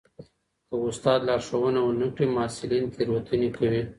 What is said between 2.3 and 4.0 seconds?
محصلین تېروتنې کوي.